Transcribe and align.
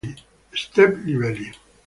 Step 0.61 0.97
Lively 1.05 1.51